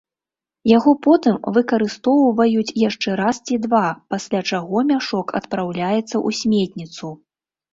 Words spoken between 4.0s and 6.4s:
пасля чаго мяшок адпраўляецца ў